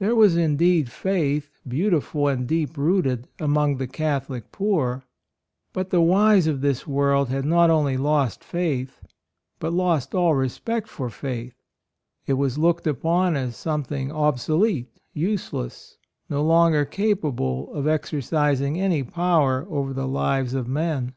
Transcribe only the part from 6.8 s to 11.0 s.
world had not only lost faith, but lost all respect